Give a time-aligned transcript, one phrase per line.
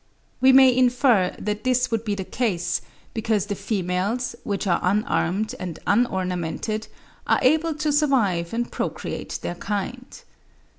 [0.39, 2.81] We may infer that this would be the case,
[3.13, 6.87] because the females, which are unarmed and unornamented,
[7.27, 10.07] are able to survive and procreate their kind.